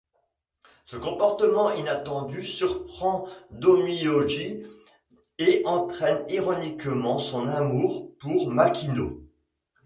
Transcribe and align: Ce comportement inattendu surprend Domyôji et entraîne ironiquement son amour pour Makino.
Ce 0.83 0.97
comportement 0.97 1.69
inattendu 1.75 2.41
surprend 2.41 3.27
Domyôji 3.51 4.63
et 5.37 5.61
entraîne 5.67 6.23
ironiquement 6.29 7.19
son 7.19 7.45
amour 7.47 8.11
pour 8.17 8.49
Makino. 8.49 9.21